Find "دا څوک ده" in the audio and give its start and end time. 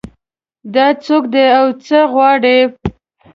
0.73-1.43